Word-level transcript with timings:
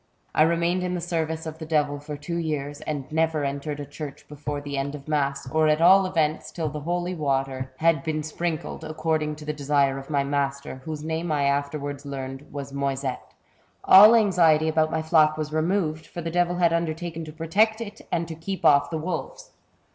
I 0.33 0.41
remained 0.41 0.81
in 0.81 0.95
the 0.95 0.99
service 0.99 1.45
of 1.45 1.59
the 1.59 1.65
devil 1.67 1.99
for 1.99 2.17
two 2.17 2.37
years, 2.37 2.81
and 2.87 3.05
never 3.11 3.45
entered 3.45 3.79
a 3.79 3.85
church 3.85 4.27
before 4.27 4.59
the 4.59 4.75
end 4.75 4.95
of 4.95 5.07
mass, 5.07 5.47
or 5.51 5.67
at 5.67 5.79
all 5.79 6.07
events 6.07 6.49
till 6.51 6.69
the 6.69 6.79
holy 6.79 7.13
water 7.13 7.51
had 7.51 7.57
A 7.57 7.61
CHAPTER 7.61 7.69
OF 7.69 7.83
HORRORS. 7.83 8.01
71 8.01 8.15
been 8.15 8.23
sprinkled, 8.63 8.83
according 8.83 9.35
to 9.35 9.45
the 9.45 9.53
desire 9.53 9.99
of 9.99 10.09
my 10.09 10.23
master^ 10.23 10.81
whose 10.81 11.03
name 11.03 11.31
I 11.31 11.43
afterwards 11.43 12.03
learned 12.07 12.51
was 12.51 12.73
Moyset." 12.73 13.19
All 13.93 14.15
anxiety 14.15 14.67
about 14.67 14.89
my 14.89 15.03
flock 15.03 15.37
was 15.37 15.53
removed, 15.53 16.07
for 16.07 16.21
the 16.23 16.31
devil 16.31 16.55
had 16.55 16.73
undertaken 16.73 17.23
to 17.25 17.31
protect 17.31 17.79
it 17.79 18.01
and 18.11 18.27
to 18.27 18.33
keep 18.33 18.65
off 18.65 18.89
the 18.89 18.97
wolves. 18.97 19.51